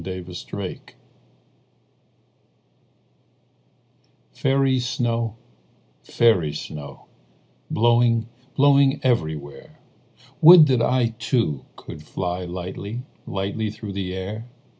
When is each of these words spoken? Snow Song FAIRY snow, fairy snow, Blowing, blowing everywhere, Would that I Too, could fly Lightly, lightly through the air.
Snow 0.03 0.33
Song 0.33 0.79
FAIRY 4.33 4.79
snow, 4.79 5.35
fairy 6.01 6.51
snow, 6.53 7.05
Blowing, 7.69 8.27
blowing 8.55 8.99
everywhere, 9.03 9.77
Would 10.41 10.65
that 10.69 10.81
I 10.81 11.09
Too, 11.19 11.67
could 11.75 12.01
fly 12.01 12.45
Lightly, 12.45 13.03
lightly 13.27 13.69
through 13.69 13.93
the 13.93 14.15
air. 14.15 14.47